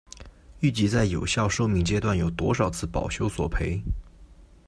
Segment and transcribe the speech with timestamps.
[0.61, 3.79] 预计在有效寿命阶段有多少次保修索赔？